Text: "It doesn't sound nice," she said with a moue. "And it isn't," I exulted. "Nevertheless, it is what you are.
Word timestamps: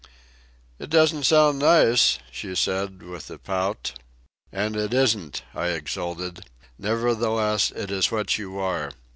"It 0.79 0.89
doesn't 0.89 1.25
sound 1.25 1.59
nice," 1.59 2.17
she 2.31 2.55
said 2.55 3.03
with 3.03 3.29
a 3.29 3.39
moue. 3.47 3.75
"And 4.51 4.75
it 4.75 4.95
isn't," 4.95 5.43
I 5.53 5.67
exulted. 5.67 6.43
"Nevertheless, 6.79 7.69
it 7.69 7.91
is 7.91 8.09
what 8.11 8.35
you 8.39 8.57
are. 8.57 8.89